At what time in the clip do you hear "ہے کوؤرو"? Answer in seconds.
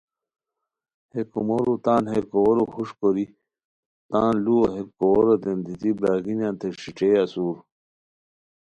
2.11-2.65